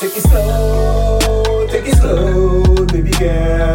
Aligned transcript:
Take 0.00 0.16
it 0.16 0.22
slow, 0.22 1.66
take 1.68 1.88
it 1.88 1.96
slow, 1.96 2.86
baby 2.86 3.10
girl. 3.18 3.67